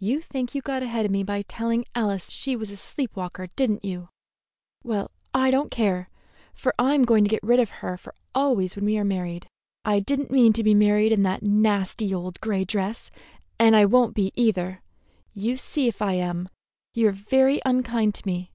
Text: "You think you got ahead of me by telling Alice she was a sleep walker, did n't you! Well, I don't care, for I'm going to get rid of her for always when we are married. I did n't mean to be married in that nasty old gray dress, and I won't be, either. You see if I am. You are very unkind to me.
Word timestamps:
"You 0.00 0.20
think 0.20 0.52
you 0.56 0.60
got 0.62 0.82
ahead 0.82 1.04
of 1.06 1.12
me 1.12 1.22
by 1.22 1.42
telling 1.42 1.84
Alice 1.94 2.28
she 2.28 2.56
was 2.56 2.72
a 2.72 2.76
sleep 2.76 3.14
walker, 3.14 3.46
did 3.54 3.70
n't 3.70 3.84
you! 3.84 4.08
Well, 4.82 5.12
I 5.32 5.52
don't 5.52 5.70
care, 5.70 6.08
for 6.52 6.74
I'm 6.76 7.04
going 7.04 7.22
to 7.22 7.30
get 7.30 7.44
rid 7.44 7.60
of 7.60 7.70
her 7.78 7.96
for 7.96 8.16
always 8.34 8.74
when 8.74 8.84
we 8.84 8.98
are 8.98 9.04
married. 9.04 9.46
I 9.84 10.00
did 10.00 10.18
n't 10.22 10.32
mean 10.32 10.52
to 10.54 10.64
be 10.64 10.74
married 10.74 11.12
in 11.12 11.22
that 11.22 11.44
nasty 11.44 12.12
old 12.12 12.40
gray 12.40 12.64
dress, 12.64 13.12
and 13.56 13.76
I 13.76 13.84
won't 13.84 14.16
be, 14.16 14.32
either. 14.34 14.82
You 15.34 15.56
see 15.56 15.86
if 15.86 16.02
I 16.02 16.14
am. 16.14 16.48
You 16.92 17.06
are 17.06 17.12
very 17.12 17.60
unkind 17.64 18.16
to 18.16 18.26
me. 18.26 18.50